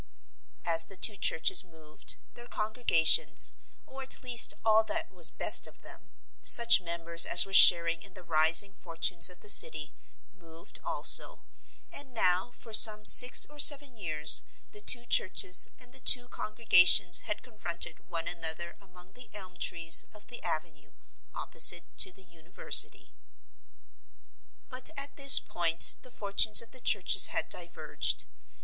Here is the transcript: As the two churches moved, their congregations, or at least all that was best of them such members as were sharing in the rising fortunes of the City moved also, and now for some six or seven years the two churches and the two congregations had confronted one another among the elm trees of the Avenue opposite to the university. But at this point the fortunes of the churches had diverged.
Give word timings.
As 0.65 0.85
the 0.85 0.97
two 0.97 1.15
churches 1.15 1.63
moved, 1.63 2.15
their 2.33 2.47
congregations, 2.47 3.53
or 3.85 4.01
at 4.01 4.23
least 4.23 4.55
all 4.65 4.83
that 4.85 5.11
was 5.11 5.29
best 5.29 5.67
of 5.67 5.83
them 5.83 6.09
such 6.41 6.81
members 6.81 7.23
as 7.27 7.45
were 7.45 7.53
sharing 7.53 8.01
in 8.01 8.15
the 8.15 8.23
rising 8.23 8.73
fortunes 8.73 9.29
of 9.29 9.41
the 9.41 9.47
City 9.47 9.93
moved 10.33 10.79
also, 10.83 11.43
and 11.91 12.15
now 12.15 12.49
for 12.49 12.73
some 12.73 13.05
six 13.05 13.45
or 13.45 13.59
seven 13.59 13.95
years 13.95 14.41
the 14.71 14.81
two 14.81 15.05
churches 15.05 15.69
and 15.77 15.93
the 15.93 15.99
two 15.99 16.27
congregations 16.27 17.19
had 17.29 17.43
confronted 17.43 18.09
one 18.09 18.27
another 18.27 18.75
among 18.81 19.13
the 19.13 19.29
elm 19.35 19.55
trees 19.59 20.05
of 20.15 20.25
the 20.29 20.41
Avenue 20.41 20.93
opposite 21.35 21.95
to 21.99 22.11
the 22.11 22.23
university. 22.23 23.13
But 24.67 24.89
at 24.97 25.15
this 25.15 25.39
point 25.39 25.97
the 26.01 26.09
fortunes 26.09 26.59
of 26.59 26.71
the 26.71 26.81
churches 26.81 27.27
had 27.27 27.49
diverged. 27.49 28.25